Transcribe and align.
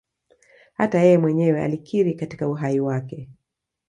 Hata 0.73 0.99
yeye 0.99 1.17
mwenyewe 1.17 1.63
alikiri 1.63 2.13
katika 2.13 2.47
uhai 2.47 2.79
wake 2.79 3.29